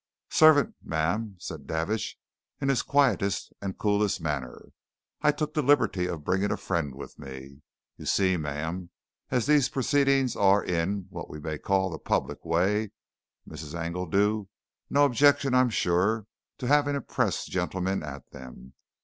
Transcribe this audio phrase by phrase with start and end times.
[0.31, 2.17] "Servant, ma'am," said Davidge
[2.59, 4.69] in his quietest and coolest manner.
[5.21, 7.61] "I took the liberty of bringing a friend with me.
[7.97, 8.89] You see, ma'am,
[9.29, 12.93] as these proceedings are in what we may call the public way,
[13.47, 13.75] Mrs.
[13.79, 14.47] Engledew,
[14.89, 16.25] no objection I'm sure
[16.57, 18.73] to having a press gentleman at them.